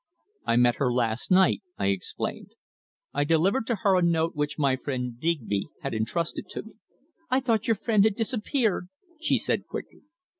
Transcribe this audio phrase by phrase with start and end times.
[0.47, 2.55] "I met her last night," I explained.
[3.13, 6.73] "I delivered to her a note which my friend Digby had entrusted to me."
[7.29, 10.01] "I thought your friend had disappeared?" she said quickly.